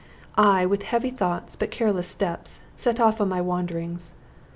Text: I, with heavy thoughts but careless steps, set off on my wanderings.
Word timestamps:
I, 0.35 0.65
with 0.65 0.81
heavy 0.81 1.11
thoughts 1.11 1.55
but 1.55 1.69
careless 1.69 2.07
steps, 2.07 2.59
set 2.75 2.99
off 2.99 3.21
on 3.21 3.29
my 3.29 3.39
wanderings. 3.39 4.15